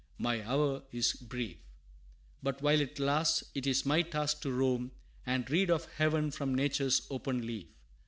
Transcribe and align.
My 0.17 0.43
hour 0.49 0.81
is 0.91 1.13
brief, 1.13 1.57
But 2.41 2.63
while 2.63 2.81
it 2.81 2.97
lasts, 2.97 3.43
it 3.53 3.67
is 3.67 3.85
my 3.85 4.01
task 4.01 4.41
to 4.41 4.51
roam, 4.51 4.93
And 5.27 5.47
read 5.47 5.69
of 5.69 5.85
Heaven 5.93 6.31
from 6.31 6.55
nature's 6.55 7.05
open 7.11 7.45
leaf. 7.45 7.67